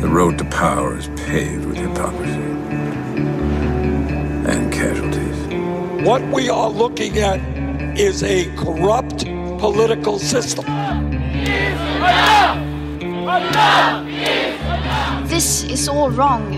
The 0.00 0.08
road 0.08 0.38
to 0.38 0.44
power 0.44 0.96
is 0.96 1.08
paved 1.08 1.66
with 1.66 1.76
hypocrisy 1.76 2.50
and 4.50 4.72
casualties. 4.72 6.06
What 6.06 6.22
we 6.32 6.48
are 6.48 6.70
looking 6.70 7.18
at 7.18 7.38
is 7.98 8.22
a 8.22 8.46
corrupt 8.56 9.24
political 9.58 10.18
system. 10.18 10.64
This 15.26 15.64
is 15.64 15.88
all 15.88 16.10
wrong. 16.10 16.54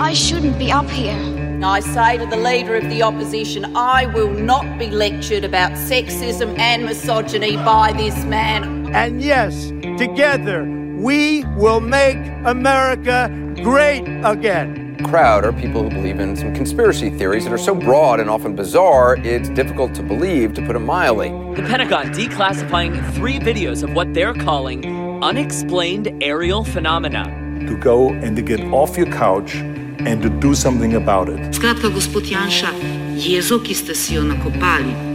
I 0.00 0.14
shouldn't 0.14 0.58
be 0.58 0.70
up 0.70 0.88
here. 0.88 1.18
I 1.64 1.80
say 1.80 2.18
to 2.18 2.26
the 2.26 2.36
leader 2.36 2.74
of 2.74 2.88
the 2.90 3.02
opposition, 3.02 3.76
I 3.76 4.06
will 4.06 4.30
not 4.30 4.78
be 4.78 4.90
lectured 4.90 5.44
about 5.44 5.72
sexism 5.72 6.58
and 6.58 6.84
misogyny 6.84 7.56
by 7.56 7.92
this 7.92 8.24
man. 8.24 8.92
And 8.94 9.22
yes, 9.22 9.68
together 9.98 10.81
we 11.02 11.44
will 11.56 11.80
make 11.80 12.16
America 12.44 13.28
great 13.62 14.04
again. 14.24 14.96
Crowd 15.02 15.44
are 15.44 15.52
people 15.52 15.82
who 15.82 15.90
believe 15.90 16.20
in 16.20 16.36
some 16.36 16.54
conspiracy 16.54 17.10
theories 17.10 17.42
that 17.44 17.52
are 17.52 17.58
so 17.58 17.74
broad 17.74 18.20
and 18.20 18.30
often 18.30 18.54
bizarre, 18.54 19.16
it's 19.24 19.48
difficult 19.48 19.94
to 19.96 20.02
believe, 20.02 20.54
to 20.54 20.64
put 20.64 20.76
it 20.76 20.78
mildly. 20.78 21.30
The 21.56 21.62
Pentagon 21.62 22.12
declassifying 22.12 23.12
three 23.14 23.40
videos 23.40 23.82
of 23.82 23.94
what 23.94 24.14
they're 24.14 24.34
calling 24.34 24.84
unexplained 25.22 26.22
aerial 26.22 26.62
phenomena. 26.62 27.24
To 27.66 27.76
go 27.76 28.10
and 28.10 28.36
to 28.36 28.42
get 28.42 28.60
off 28.72 28.96
your 28.96 29.06
couch 29.06 29.56
and 29.56 30.22
to 30.22 30.30
do 30.30 30.54
something 30.54 30.94
about 30.94 31.28
it. 31.28 31.38
Skratka, 31.52 31.90
gospod 31.90 32.22
Janša, 32.22 32.70
jezo, 33.18 33.58
ki 33.64 33.74
ste 33.74 33.94
si 33.94 34.14
jo 34.14 34.22
nakopali, 34.22 35.11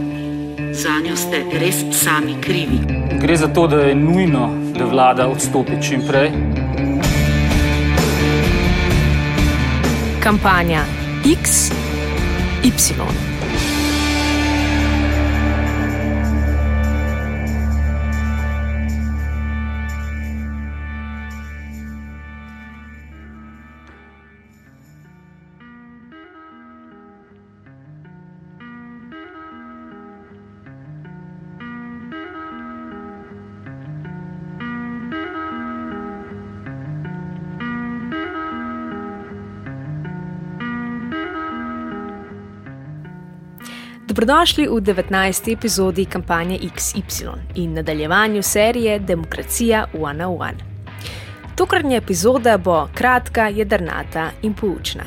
za 0.72 0.90
njo 1.04 1.16
ste 1.16 1.44
res 1.52 1.76
sami 1.92 2.34
krivi. 2.40 2.78
Gre 3.20 3.36
za 3.36 3.48
to, 3.48 3.66
da 3.66 3.76
je 3.76 3.94
nujno, 3.94 4.50
da 4.78 4.84
vlada 4.84 5.28
odstopi 5.28 5.72
čim 5.82 6.00
prej. 6.08 6.30
Kampanja 10.20 10.82
X, 11.24 11.70
Y. 12.64 13.27
Dobrodošli 44.18 44.66
v 44.66 44.80
19. 44.82 45.52
epizodi 45.52 46.04
kampanje 46.04 46.58
XY 46.58 47.30
in 47.54 47.72
nadaljevanju 47.72 48.42
serije 48.42 48.98
Demokracija 48.98 49.86
One 50.00 50.26
on 50.26 50.42
One. 50.42 50.58
Tokratna 51.54 51.94
epizoda 51.94 52.56
bo 52.58 52.88
kratka, 52.94 53.48
jedrnata 53.48 54.30
in 54.42 54.54
poučna. 54.54 55.04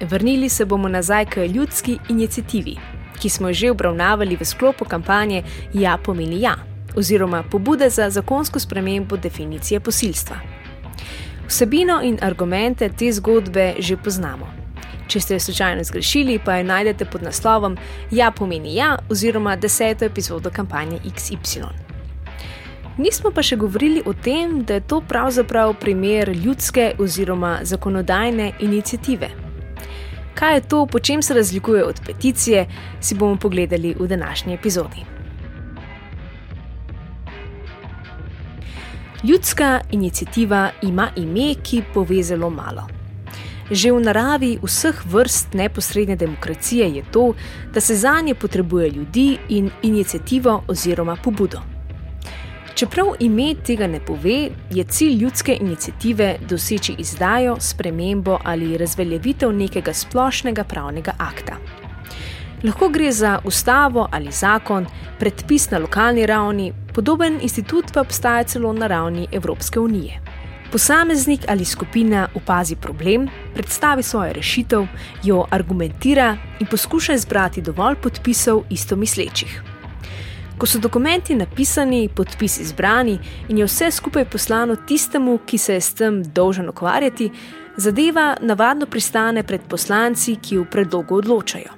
Vrnili 0.00 0.48
se 0.48 0.64
bomo 0.64 0.88
nazaj 0.88 1.26
k 1.26 1.36
ljudski 1.46 1.98
inicijativi, 2.08 2.76
ki 3.22 3.28
smo 3.28 3.48
jo 3.48 3.54
že 3.54 3.70
obravnavali 3.70 4.36
v 4.36 4.44
sklopu 4.44 4.84
kampanje 4.84 5.42
Ja 5.72 5.98
pomeni 6.04 6.40
ja, 6.40 6.56
oziroma 6.96 7.42
pobude 7.42 7.90
za 7.90 8.10
zakonsko 8.10 8.58
spremembo 8.58 9.16
definicije 9.16 9.80
posilstva. 9.80 10.36
Vsebino 11.46 12.00
in 12.02 12.18
argumente 12.22 12.88
te 12.88 13.12
zgodbe 13.12 13.74
že 13.78 13.96
poznamo. 13.96 14.67
Če 15.08 15.20
ste 15.20 15.34
jo 15.34 15.40
slučajno 15.40 15.84
zgrešili, 15.84 16.38
pa 16.44 16.58
jo 16.58 16.64
najdete 16.68 17.04
pod 17.04 17.22
naslovom 17.22 17.76
Ja 18.10 18.30
pomeni 18.30 18.74
ja, 18.76 18.96
oziroma 19.10 19.56
deseto 19.56 20.04
epizodo 20.04 20.50
kampanje 20.50 21.00
XY. 21.04 21.64
Nismo 22.98 23.30
pa 23.30 23.42
še 23.46 23.56
govorili 23.56 24.02
o 24.06 24.12
tem, 24.12 24.64
da 24.66 24.74
je 24.74 24.86
to 24.90 25.00
pravzaprav 25.00 25.76
primer 25.80 26.32
ljudske 26.34 26.92
oziroma 26.98 27.58
zakonodajne 27.62 28.52
inicijative. 28.60 29.30
Kaj 30.34 30.54
je 30.54 30.64
to, 30.70 30.86
po 30.86 30.98
čem 30.98 31.22
se 31.22 31.34
razlikuje 31.34 31.84
od 31.84 32.00
peticije, 32.06 32.66
si 33.00 33.14
bomo 33.14 33.36
pogledali 33.36 33.94
v 33.98 34.06
današnji 34.06 34.54
epizodi. 34.54 35.06
Ljudska 39.24 39.80
inicijativa 39.90 40.70
ima 40.82 41.10
ime, 41.16 41.54
ki 41.62 41.82
pove 41.94 42.22
zelo 42.22 42.50
malo. 42.50 42.97
Že 43.70 43.92
v 43.92 44.00
naravi 44.00 44.58
vseh 44.62 45.02
vrst 45.06 45.54
neposredne 45.54 46.16
demokracije 46.16 46.88
je 46.88 47.02
to, 47.12 47.34
da 47.74 47.80
se 47.80 47.96
za 47.96 48.20
nje 48.20 48.34
potrebuje 48.34 48.90
ljudi 48.90 49.38
in 49.48 49.70
inicijativo 49.82 50.62
oziroma 50.68 51.16
pobudo. 51.16 51.60
Čeprav 52.74 53.06
ime 53.20 53.54
tega 53.66 53.86
ne 53.86 54.00
pove, 54.00 54.50
je 54.70 54.84
cilj 54.84 55.14
ljudske 55.18 55.56
inicijative 55.60 56.36
doseči 56.48 56.94
izdajo, 56.98 57.56
spremembo 57.60 58.38
ali 58.44 58.78
razveljavitev 58.78 59.52
nekega 59.52 59.92
splošnega 59.92 60.64
pravnega 60.64 61.12
akta. 61.18 61.56
Lahko 62.64 62.88
gre 62.88 63.12
za 63.12 63.38
ustavo 63.44 64.08
ali 64.12 64.32
zakon, 64.32 64.86
predpis 65.18 65.70
na 65.70 65.78
lokalni 65.78 66.26
ravni, 66.26 66.72
podoben 66.94 67.38
institut 67.42 67.92
pa 67.94 68.00
obstaja 68.00 68.44
celo 68.44 68.72
na 68.72 68.86
ravni 68.86 69.26
Evropske 69.32 69.80
unije. 69.80 70.20
Posameznik 70.72 71.40
ali 71.48 71.64
skupina 71.64 72.28
opazi 72.34 72.76
problem, 72.76 73.28
predstavi 73.54 74.02
svojo 74.02 74.32
rešitev, 74.32 74.86
jo 75.24 75.46
argumentira 75.50 76.36
in 76.60 76.66
poskuša 76.66 77.16
zbrati 77.16 77.62
dovolj 77.62 77.96
podpisov 78.02 78.62
istomislečih. 78.70 79.62
Ko 80.58 80.66
so 80.66 80.78
dokumenti 80.78 81.34
napisani, 81.34 82.08
podpisi 82.08 82.64
zbrani 82.64 83.18
in 83.48 83.58
je 83.58 83.64
vse 83.64 83.90
skupaj 83.90 84.24
poslano 84.24 84.76
tistemu, 84.76 85.38
ki 85.46 85.58
se 85.58 85.74
je 85.74 85.80
s 85.80 85.94
tem 85.94 86.22
dolžen 86.22 86.68
ukvarjati, 86.68 87.30
zadeva 87.76 88.36
navadno 88.40 88.86
pristane 88.86 89.42
pred 89.42 89.60
poslanci, 89.68 90.36
ki 90.36 90.58
v 90.58 90.64
predlogu 90.70 91.14
odločajo. 91.14 91.72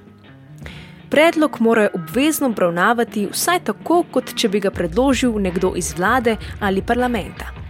Predlog 1.10 1.60
morajo 1.60 1.90
obvezno 1.94 2.46
obravnavati 2.46 3.28
vsaj 3.32 3.64
tako, 3.64 4.02
kot 4.10 4.34
če 4.34 4.48
bi 4.48 4.60
ga 4.60 4.70
predložil 4.70 5.38
nekdo 5.38 5.74
iz 5.76 5.94
vlade 5.98 6.36
ali 6.60 6.82
parlamenta. 6.82 7.69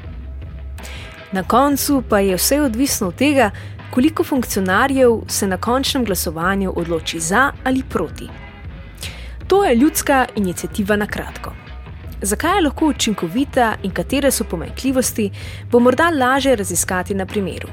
Na 1.33 1.43
koncu 1.43 2.03
pa 2.09 2.19
je 2.19 2.37
vse 2.37 2.61
odvisno 2.61 3.09
od 3.09 3.15
tega, 3.15 3.51
koliko 3.91 4.25
funkcionarjev 4.25 5.21
se 5.29 5.47
na 5.47 5.57
končnem 5.57 6.05
glasovanju 6.05 6.73
odloči 6.77 7.21
za 7.21 7.53
ali 7.65 7.83
proti. 7.89 8.29
To 9.47 9.65
je 9.65 9.75
ljudska 9.75 10.27
inicijativa 10.37 10.97
na 10.97 11.07
kratko. 11.07 11.53
Zakaj 12.23 12.57
je 12.57 12.63
lahko 12.63 12.87
učinkovita 12.87 13.75
in 13.83 13.91
katere 13.91 14.31
so 14.31 14.45
pomanjkljivosti, 14.45 15.31
bo 15.71 15.81
morda 15.81 16.11
lažje 16.11 16.57
raziskati 16.57 17.15
na 17.15 17.27
primeru. 17.27 17.69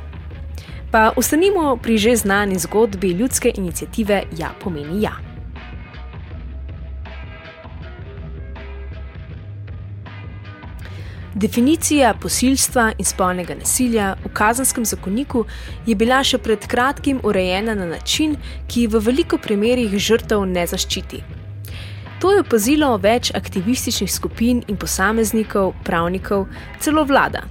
Pa 0.92 1.12
ostanimo 1.16 1.78
pri 1.78 1.98
že 1.98 2.16
znani 2.16 2.60
zgodbi 2.60 3.12
ljudske 3.12 3.52
inicijative 3.56 4.24
Ja 4.38 4.50
pomeni 4.64 5.02
ja. 5.02 5.27
Definicija 11.38 12.14
posilstva 12.22 12.92
in 12.98 13.06
spolnega 13.06 13.54
nasilja 13.56 14.16
v 14.24 14.30
kazenskem 14.34 14.86
zakoniku 14.86 15.44
je 15.86 15.96
bila 15.96 16.24
še 16.26 16.40
pred 16.42 16.64
kratkim 16.66 17.20
urejena 17.24 17.76
na 17.78 17.86
način, 17.86 18.34
ki 18.68 18.88
v 18.88 19.02
veliko 19.06 19.38
primerjih 19.38 19.94
žrtev 20.02 20.48
ne 20.50 20.64
zaščiti. 20.68 21.20
To 22.24 22.32
je 22.34 22.42
opazilo 22.42 22.90
več 22.98 23.30
aktivističnih 23.38 24.10
skupin 24.10 24.64
in 24.68 24.80
posameznikov, 24.82 25.76
pravnikov, 25.86 26.48
celo 26.82 27.06
vlada. 27.06 27.44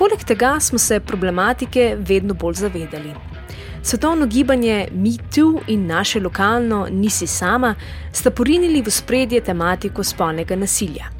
Poleg 0.00 0.24
tega 0.24 0.54
smo 0.60 0.80
se 0.80 1.00
problematike 1.00 1.90
vedno 2.00 2.34
bolj 2.34 2.62
zavedali. 2.62 3.12
Svetovno 3.82 4.26
gibanje 4.26 4.88
MeToo 4.94 5.60
in 5.68 5.86
naše 5.92 6.24
lokalno 6.24 6.86
Nisi 6.90 7.26
sama 7.26 7.74
sta 8.12 8.30
porinili 8.30 8.80
v 8.80 8.90
spredje 8.90 9.44
tematiko 9.44 10.04
spolnega 10.04 10.56
nasilja 10.56 11.17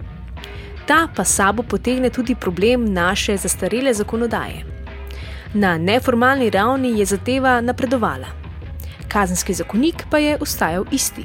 ta 0.88 1.08
pa 1.17 1.25
sabo 1.25 1.62
potegne 1.62 2.11
tudi 2.11 2.35
problem 2.35 2.93
naše 2.93 3.37
zastarele 3.37 3.94
zakonodaje. 3.94 4.64
Na 5.55 5.79
neformalni 5.79 6.50
ravni 6.50 6.99
je 6.99 7.05
zadeva 7.05 7.61
napredovala, 7.61 8.26
kazenski 9.08 9.55
zakonik 9.55 10.05
pa 10.11 10.19
je 10.19 10.38
ostajal 10.40 10.85
isti. 10.90 11.25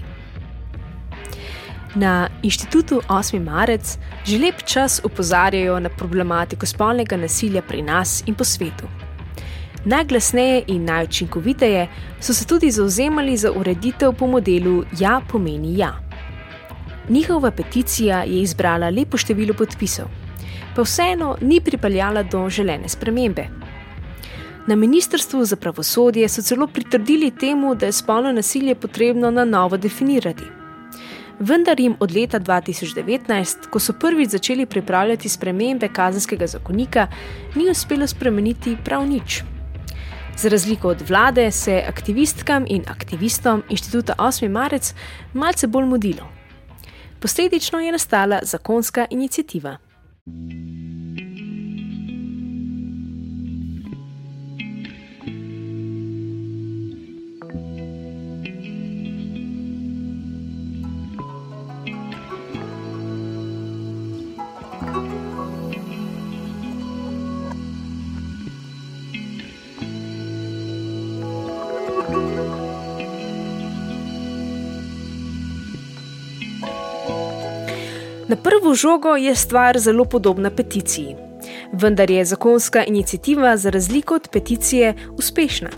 Na 1.96 2.30
inštitutu 2.44 3.02
8. 3.08 3.40
marec 3.40 3.98
že 4.26 4.38
lep 4.40 4.64
čas 4.66 5.02
opozarjajo 5.04 5.80
na 5.80 5.90
problematiko 5.90 6.66
spolnega 6.66 7.18
nasilja 7.18 7.62
pri 7.62 7.82
nas 7.82 8.24
in 8.26 8.36
po 8.36 8.44
svetu. 8.44 8.88
Najglasneje 9.86 10.64
in 10.68 10.86
najučinkoviteje 10.86 11.88
so 12.20 12.34
se 12.34 12.46
tudi 12.46 12.72
zauzemali 12.72 13.38
za 13.38 13.52
ureditev 13.52 14.14
po 14.14 14.28
modelu 14.28 14.84
Ja 15.00 15.22
pomeni 15.32 15.78
ja. 15.78 16.03
Njihova 17.10 17.52
peticija 17.52 18.24
je 18.24 18.42
izbrala 18.42 18.90
lepo 18.90 19.18
število 19.18 19.54
podpisov. 19.54 20.06
pa 20.76 20.82
vseeno 20.82 21.38
ni 21.42 21.62
pripeljala 21.62 22.24
do 22.24 22.50
želene 22.50 22.90
spremembe. 22.90 23.48
Na 24.68 24.76
Ministrstvu 24.76 25.46
za 25.46 25.56
pravosodje 25.56 26.30
so 26.30 26.42
celo 26.42 26.68
pritrdili 26.68 27.32
temu, 27.32 27.76
da 27.76 27.86
je 27.86 27.92
spolno 27.92 28.32
nasilje 28.32 28.76
potrebno 28.76 29.32
na 29.32 29.46
novo 29.46 29.78
definirati. 29.78 30.44
Vendar 31.40 31.80
jim 31.80 31.96
od 32.00 32.12
leta 32.16 32.40
2019, 32.40 33.70
ko 33.70 33.80
so 33.80 33.94
prvič 33.94 34.30
začeli 34.30 34.66
pripravljati 34.66 35.30
spremembe 35.30 35.88
kazenskega 35.88 36.48
zakonika, 36.48 37.08
ni 37.56 37.70
uspelo 37.70 38.08
spremeniti 38.08 38.78
prav 38.86 39.08
nič. 39.08 39.44
Za 40.38 40.50
razliko 40.50 40.88
od 40.88 41.10
vlade 41.10 41.52
se 41.52 41.74
je 41.74 41.86
aktivistkam 41.88 42.66
in 42.68 42.84
aktivistom 42.88 43.64
inštituta 43.70 44.14
8. 44.18 44.50
marec 44.50 44.94
malce 45.34 45.68
bolj 45.68 45.86
mudilo. 45.86 46.43
Posledično 47.24 47.80
je 47.80 47.92
nastala 47.92 48.40
zakonska 48.44 49.08
inicijativa. 49.10 49.78
Na 78.34 78.38
prvo 78.38 78.74
žogo 78.74 79.16
je 79.16 79.36
stvar 79.36 79.78
zelo 79.80 80.06
podobna 80.06 80.50
peticiji, 80.50 81.16
vendar 81.74 82.12
je 82.12 82.26
zakonska 82.26 82.84
inicijativa 82.84 83.58
za 83.58 83.70
razliko 83.70 84.16
od 84.16 84.28
peticije 84.32 84.94
uspešna. 85.18 85.70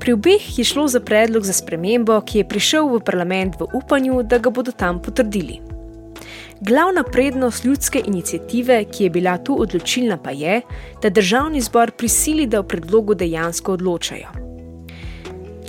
Pri 0.00 0.12
obeh 0.12 0.58
je 0.58 0.64
šlo 0.64 0.88
za 0.88 1.00
predlog 1.00 1.44
za 1.44 1.52
spremembo, 1.52 2.20
ki 2.20 2.38
je 2.38 2.48
prišel 2.48 2.86
v 2.88 3.00
parlament 3.00 3.58
v 3.60 3.66
upanju, 3.74 4.22
da 4.22 4.38
ga 4.38 4.50
bodo 4.50 4.72
tam 4.72 5.02
potrdili. 5.02 5.58
Glavna 6.60 7.02
prednost 7.02 7.64
ljudske 7.64 8.02
inicijative, 8.06 8.84
ki 8.84 9.04
je 9.04 9.10
bila 9.10 9.38
tu 9.38 9.56
odločilna, 9.62 10.20
pa 10.22 10.30
je, 10.30 10.60
da 11.02 11.10
državni 11.10 11.60
zbor 11.60 11.90
prisili, 11.90 12.46
da 12.46 12.60
o 12.60 12.62
predlogu 12.62 13.14
dejansko 13.14 13.72
odločajo. 13.72 14.49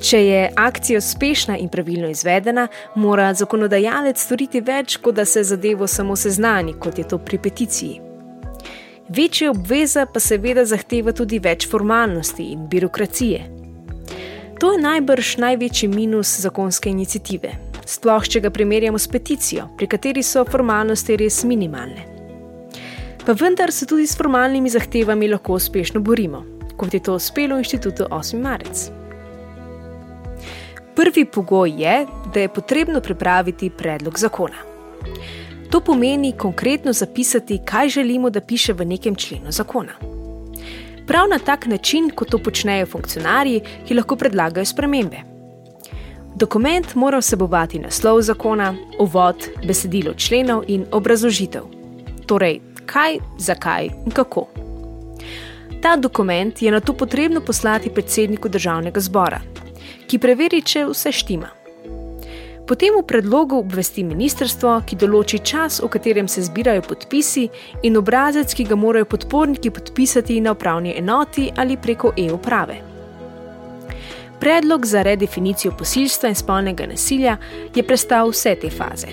Če 0.02 0.20
je 0.26 0.46
akcija 0.56 0.98
uspešna 0.98 1.58
in 1.62 1.70
pravilno 1.70 2.08
izvedena, 2.10 2.68
mora 2.96 3.34
zakonodajalec 3.38 4.18
storiti 4.18 4.62
več, 4.66 4.98
kot 4.98 5.16
da 5.16 5.26
se 5.26 5.44
zadevo 5.46 5.88
samo 5.88 6.16
seznani, 6.16 6.74
kot 6.74 6.98
je 6.98 7.06
to 7.08 7.20
pri 7.22 7.38
peticiji. 7.38 8.00
Večja 9.10 9.52
obveza 9.52 10.06
pa 10.10 10.20
seveda 10.20 10.64
zahteva 10.66 11.14
tudi 11.14 11.38
več 11.40 11.68
formalnosti 11.70 12.48
in 12.54 12.64
birokracije. 12.72 13.42
To 14.60 14.72
je 14.74 14.80
najbrž 14.82 15.36
največji 15.42 15.90
minus 15.92 16.32
zakonske 16.42 16.90
inicijative, 16.90 17.52
sploh 17.86 18.26
če 18.26 18.42
ga 18.42 18.50
primerjamo 18.50 18.98
s 18.98 19.10
peticijo, 19.12 19.68
pri 19.78 19.90
kateri 19.92 20.24
so 20.24 20.46
formalnosti 20.50 21.20
res 21.22 21.44
minimalne. 21.44 22.08
Pa 23.26 23.38
vendar 23.38 23.70
se 23.70 23.86
tudi 23.86 24.08
s 24.08 24.18
formalnimi 24.18 24.70
zahtevami 24.70 25.30
lahko 25.30 25.60
uspešno 25.60 26.02
borimo, 26.02 26.42
kot 26.78 26.94
je 26.94 27.04
to 27.04 27.20
uspelo 27.22 27.62
inštitutu 27.62 28.10
8. 28.10 28.42
marec. 28.42 29.01
Prvi 30.96 31.26
pogoj 31.26 31.72
je, 31.78 32.06
da 32.34 32.40
je 32.40 32.48
potrebno 32.48 33.02
pripraviti 33.02 33.70
predlog 33.70 34.20
zakona. 34.20 34.56
To 35.70 35.80
pomeni 35.80 36.34
konkretno 36.38 36.94
zapisati, 36.94 37.60
kaj 37.66 37.90
želimo, 37.90 38.30
da 38.30 38.42
piše 38.42 38.74
v 38.74 38.86
nekem 38.86 39.16
členu 39.16 39.52
zakona. 39.52 39.94
Prav 41.08 41.28
na 41.30 41.40
tak 41.40 41.66
način, 41.66 42.10
kot 42.16 42.30
to 42.30 42.38
počnejo 42.38 42.86
funkcionarji, 42.86 43.62
ki 43.88 43.94
lahko 43.94 44.16
predlagajo 44.16 44.66
spremembe. 44.66 45.18
Dokument 46.36 46.96
mora 46.96 47.18
vsebovati 47.20 47.80
naslov 47.80 48.22
zakona, 48.22 48.76
uvod, 49.00 49.48
besedilo 49.68 50.14
členov 50.14 50.64
in 50.68 50.86
obrazložitev. 50.92 51.64
Torej, 52.26 52.60
kaj, 52.86 53.18
zakaj 53.38 53.90
in 54.06 54.12
kako. 54.12 54.48
Ta 55.82 55.96
dokument 55.96 56.62
je 56.62 56.72
na 56.72 56.80
to 56.80 56.94
potrebno 56.94 57.42
poslati 57.42 57.90
predsedniku 57.90 58.50
državnega 58.50 59.00
zbora, 59.00 59.42
ki 60.12 60.20
preveri, 60.20 60.60
če 60.60 60.90
vse 60.90 61.12
štima. 61.16 61.48
Potem 62.68 62.96
v 62.96 63.04
predlogu 63.08 63.58
obvesti 63.64 64.04
ministrstvo, 64.04 64.74
ki 64.88 64.98
določi 65.00 65.40
čas, 65.44 65.80
v 65.84 65.90
katerem 65.92 66.28
se 66.32 66.44
zbirajo 66.44 66.84
podpisi, 66.88 67.48
in 67.88 68.00
obrazec, 68.00 68.52
ki 68.56 68.68
ga 68.68 68.78
morajo 68.80 69.08
podporniki 69.12 69.72
podpisati 69.72 70.40
na 70.44 70.54
upravni 70.56 70.94
enoti 71.00 71.50
ali 71.56 71.78
preko 71.78 72.14
e-uprave. 72.16 72.78
Predlog 74.42 74.86
za 74.86 75.04
redefinicijo 75.06 75.76
posilstva 75.78 76.32
in 76.32 76.36
spolnega 76.36 76.88
nasilja 76.90 77.38
je 77.76 77.84
prestal 77.84 78.32
vse 78.32 78.56
te 78.62 78.72
faze. 78.74 79.12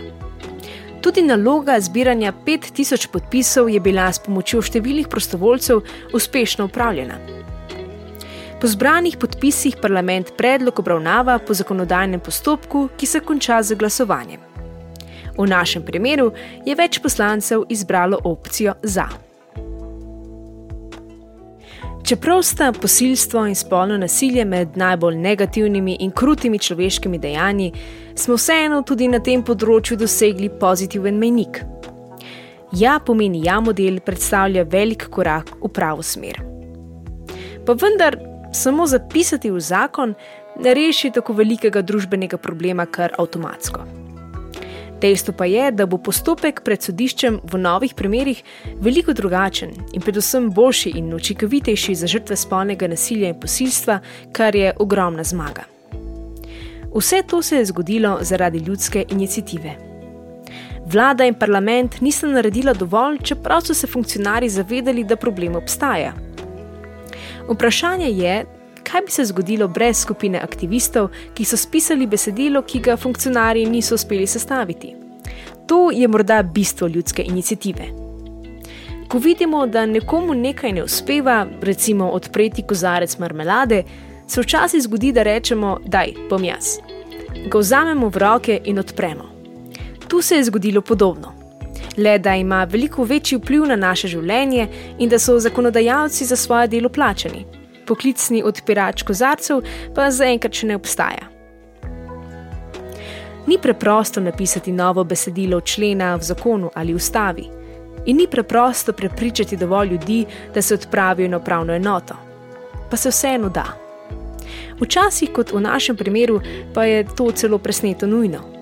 Tudi 1.03 1.23
naloga 1.23 1.81
zbiranja 1.81 2.33
5000 2.47 3.11
podpisov 3.13 3.71
je 3.71 3.81
bila 3.81 4.09
s 4.13 4.23
pomočjo 4.25 4.63
številnih 4.63 5.11
prostovoljcev 5.11 5.83
uspešno 6.15 6.67
upravljena. 6.71 7.38
Po 8.61 8.67
zbranih 8.67 9.17
podpisih 9.17 9.77
parlament 9.83 10.33
predlog 10.37 10.79
obravnava 10.79 11.39
po 11.39 11.55
zakonodajnem 11.55 12.21
postopku, 12.21 12.89
ki 12.97 13.07
se 13.07 13.21
konča 13.21 13.63
z 13.63 13.77
glasovanjem. 13.79 14.41
V 15.39 15.47
našem 15.47 15.85
primeru 15.87 16.33
je 16.67 16.75
več 16.75 16.99
poslancev 16.99 17.63
izbralo 17.71 18.19
opcijo 18.25 18.75
za. 18.83 19.07
Čeprav 22.03 22.43
sta 22.43 22.73
posilstvo 22.73 23.45
in 23.47 23.55
spolno 23.55 23.99
nasilje 23.99 24.45
med 24.45 24.77
najbolj 24.77 25.17
negativnimi 25.17 25.97
in 26.01 26.11
krutimi 26.11 26.59
človeškimi 26.59 27.19
dejanji, 27.19 27.73
smo 28.15 28.35
vseeno 28.35 28.83
tudi 28.83 29.07
na 29.09 29.21
tem 29.23 29.45
področju 29.45 30.01
dosegli 30.03 30.51
pozitiven 30.51 31.19
menik. 31.19 31.63
Ja, 32.73 32.99
pomeni 32.99 33.45
ja 33.45 33.61
model 33.61 34.01
predstavlja 34.01 34.67
velik 34.67 35.07
korak 35.15 35.55
v 35.63 35.71
pravo 35.71 36.03
smer. 36.03 36.43
Pa 37.67 37.77
vendar 37.79 38.17
samo 38.59 38.87
zapisati 38.87 39.51
v 39.51 39.61
zakon 39.61 40.15
ne 40.59 40.75
reši 40.75 41.11
tako 41.15 41.33
velikega 41.39 41.83
družbenega 41.83 42.39
problema 42.43 42.87
kar 42.87 43.15
avtomatsko. 43.19 43.87
Dejstvo 45.01 45.35
pa 45.39 45.47
je, 45.47 45.71
da 45.71 45.87
bo 45.87 46.01
postopek 46.03 46.65
pred 46.67 46.83
sodiščem 46.83 47.39
v 47.53 47.59
novih 47.63 47.95
primerih 47.95 48.43
veliko 48.83 49.15
drugačen 49.15 49.71
in 49.95 50.03
predvsem 50.03 50.51
boljši 50.51 50.97
in 50.99 51.13
učinkovitejši 51.15 51.95
za 51.95 52.11
žrtve 52.11 52.37
spolnega 52.37 52.89
nasilja 52.91 53.31
in 53.31 53.39
posilstva, 53.41 54.01
kar 54.33 54.57
je 54.57 54.73
ogromna 54.79 55.25
zmaga. 55.25 55.69
Vse 56.95 57.23
to 57.23 57.43
se 57.43 57.57
je 57.57 57.69
zgodilo 57.71 58.19
zaradi 58.21 58.59
ljudske 58.59 59.05
inicijative. 59.11 59.77
Vlada 60.87 61.25
in 61.25 61.35
parlament 61.35 62.01
nista 62.01 62.27
naredila 62.27 62.75
dovolj, 62.75 63.19
čeprav 63.23 63.61
so 63.61 63.75
se 63.75 63.87
funkcionarji 63.87 64.49
zavedali, 64.49 65.05
da 65.05 65.17
problem 65.17 65.57
obstaja. 65.57 66.15
Vprašanje 67.49 68.11
je, 68.11 68.45
kaj 68.83 69.01
bi 69.01 69.11
se 69.11 69.25
zgodilo 69.25 69.69
brez 69.69 70.01
skupine 70.01 70.41
aktivistov, 70.41 71.09
ki 71.35 71.45
so 71.45 71.57
spisali 71.57 72.07
besedilo, 72.07 72.63
ki 72.63 72.81
ga 72.81 72.97
funkcionarji 72.97 73.67
niso 73.67 73.95
uspeli 73.95 74.27
sestaviti. 74.27 74.95
To 75.67 75.91
je 75.91 76.09
morda 76.09 76.43
bistvo 76.43 76.89
ljudske 76.89 77.23
inicijative. 77.23 77.89
Ko 79.09 79.19
vidimo, 79.19 79.67
da 79.67 79.87
nekomu 79.87 80.35
nekaj 80.35 80.73
ne 80.73 80.83
uspeva, 80.85 81.47
recimo 81.63 82.11
odpreti 82.11 82.63
kozarec 82.63 83.19
marmelade, 83.19 83.83
se 84.27 84.41
včasih 84.41 84.83
zgodi, 84.83 85.13
da 85.13 85.23
rečemo: 85.23 85.79
Daj, 85.85 86.13
bom 86.31 86.45
jaz. 86.45 86.77
Ga 87.51 87.59
vzamemo 87.59 88.09
v 88.09 88.19
roke 88.19 88.61
in 88.65 88.79
odpremo. 88.79 89.25
Tu 90.09 90.23
se 90.23 90.37
je 90.37 90.45
zgodilo 90.45 90.81
podobno. 90.81 91.38
Le 91.99 92.19
da 92.19 92.35
ima 92.35 92.65
veliko 92.65 93.05
večji 93.05 93.39
vpliv 93.39 93.65
na 93.67 93.77
naše 93.77 94.09
življenje 94.09 94.69
in 94.99 95.09
da 95.09 95.19
so 95.19 95.39
zakonodajalci 95.39 96.25
za 96.25 96.37
svoje 96.37 96.69
delo 96.69 96.89
plačani. 96.89 97.45
Poklicni 97.87 98.43
odpirač 98.43 99.03
kozarcev 99.03 99.65
pa 99.95 100.11
zaenkrat 100.11 100.55
še 100.55 100.67
ne 100.67 100.77
obstaja. 100.77 101.27
Ni 103.49 103.59
preprosto 103.63 104.21
napisati 104.21 104.73
novo 104.73 105.05
besedilo 105.05 105.61
člena 105.61 106.15
v 106.17 106.23
zakonu 106.23 106.71
ali 106.75 106.95
ustavi, 106.95 107.49
in 108.07 108.17
ni 108.17 108.27
preprosto 108.31 108.93
prepričati 108.93 109.57
dovolj 109.57 109.89
ljudi, 109.89 110.27
da 110.55 110.63
se 110.63 110.75
odpravijo 110.75 111.29
na 111.29 111.41
pravno 111.41 111.75
enoto. 111.75 112.15
Pa 112.91 112.97
se 112.97 113.09
vseeno 113.09 113.49
da. 113.49 113.65
Včasih, 114.81 115.33
kot 115.33 115.53
v 115.53 115.61
našem 115.61 115.97
primeru, 115.97 116.41
pa 116.75 116.85
je 116.85 117.05
to 117.17 117.31
celo 117.31 117.59
presneto 117.59 118.07
nujno. 118.07 118.58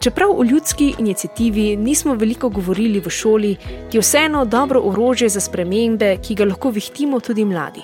Čeprav 0.00 0.30
o 0.30 0.44
ljudski 0.44 0.94
inicijativi 0.98 1.76
nismo 1.76 2.14
veliko 2.14 2.48
govorili 2.48 3.00
v 3.00 3.10
šoli, 3.10 3.56
je 3.92 4.00
vseeno 4.00 4.44
dobro 4.44 4.80
orožje 4.80 5.28
za 5.28 5.40
spremembe, 5.40 6.16
ki 6.22 6.34
ga 6.34 6.44
lahko 6.44 6.70
vihtimo 6.70 7.20
tudi 7.20 7.44
mladi. 7.44 7.82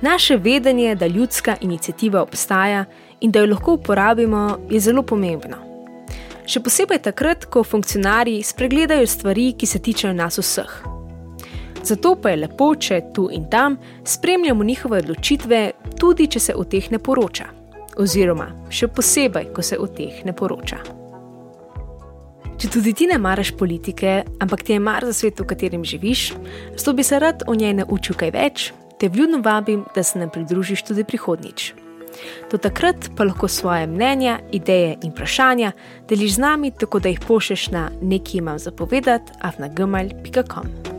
Naše 0.00 0.36
vedenje, 0.36 0.94
da 0.94 1.06
ljudska 1.06 1.56
inicijativa 1.60 2.22
obstaja 2.22 2.84
in 3.20 3.30
da 3.30 3.38
jo 3.40 3.46
lahko 3.46 3.72
uporabimo, 3.72 4.58
je 4.70 4.80
zelo 4.80 5.02
pomembno. 5.02 5.56
Še 6.46 6.60
posebej 6.60 6.98
takrat, 6.98 7.44
ko 7.44 7.64
funkcionarji 7.64 8.42
spregledajo 8.42 9.06
stvari, 9.06 9.52
ki 9.58 9.66
se 9.66 9.78
tičejo 9.78 10.12
nas 10.12 10.38
vseh. 10.38 10.72
Zato 11.82 12.14
pa 12.22 12.30
je 12.30 12.36
lepo, 12.36 12.74
če 12.74 13.00
tu 13.14 13.28
in 13.32 13.48
tam 13.50 13.78
spremljamo 14.04 14.64
njihove 14.64 14.98
odločitve, 14.98 15.62
tudi 15.98 16.26
če 16.26 16.40
se 16.40 16.54
o 16.54 16.64
teh 16.64 16.90
ne 16.90 16.98
poroča. 16.98 17.59
Oziroma, 18.00 18.48
še 18.72 18.88
posebej, 18.88 19.50
ko 19.52 19.62
se 19.62 19.76
o 19.76 19.86
teh 19.86 20.22
ne 20.24 20.32
poroča. 20.32 20.80
Če 22.60 22.68
tudi 22.68 22.92
ti 22.96 23.06
ne 23.08 23.16
maraš 23.20 23.54
politike, 23.56 24.20
ampak 24.40 24.64
ti 24.64 24.74
je 24.74 24.80
mar 24.84 25.04
za 25.08 25.14
svet, 25.16 25.40
v 25.40 25.48
katerem 25.48 25.84
živiš, 25.84 26.30
zato 26.76 26.92
bi 26.96 27.04
se 27.04 27.20
rad 27.20 27.44
o 27.48 27.56
njej 27.56 27.78
naučil 27.78 28.16
kaj 28.20 28.32
več, 28.36 28.66
te 29.00 29.08
vljudno 29.08 29.40
vabim, 29.44 29.86
da 29.94 30.04
se 30.04 30.20
nam 30.20 30.32
pridružiš 30.32 30.84
tudi 30.88 31.04
prihodnjič. 31.08 31.72
Do 32.52 32.60
takrat 32.60 33.08
pa 33.16 33.24
lahko 33.24 33.48
svoje 33.48 33.86
mnenja, 33.88 34.40
ideje 34.52 34.98
in 35.00 35.12
vprašanja 35.14 35.72
deliš 36.08 36.36
z 36.36 36.44
nami, 36.44 36.72
tako 36.76 37.00
da 37.00 37.08
jih 37.08 37.20
pošleš 37.24 37.70
na 37.72 37.88
nekaj 38.02 38.40
imam 38.44 38.58
zapovedati, 38.58 39.32
afnagmail.com. 39.40 40.89